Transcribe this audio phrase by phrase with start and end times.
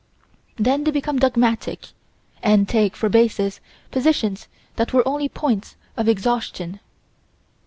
[0.55, 1.89] Then they become dogmatic,
[2.41, 3.59] and take for bases,
[3.91, 6.79] positions that were only points of exhaustion.